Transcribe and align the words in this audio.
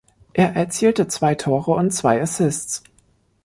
Er 0.33 0.55
erzielte 0.55 1.07
zwei 1.07 1.35
Tore 1.35 1.69
und 1.73 1.91
zwei 1.91 2.23
Assists. 2.23 2.81